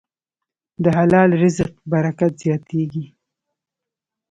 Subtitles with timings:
[0.83, 3.05] د حلال رزق برکت زیاتېږي.